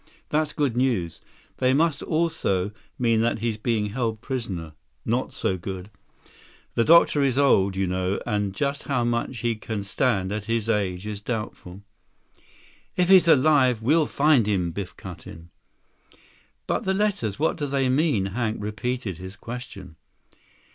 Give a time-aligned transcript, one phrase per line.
[0.29, 1.21] That's good news.
[1.57, 4.73] They must also mean that he's being held prisoner.
[5.05, 5.91] Not so good.
[6.73, 10.67] The doctor is old, you know, and just how much he can stand at his
[10.67, 11.83] age is doubtful."
[12.95, 15.51] "If he's alive, we'll find him," Biff cut in.
[16.65, 19.97] "But the letters, what do they mean?" Hank repeated his question.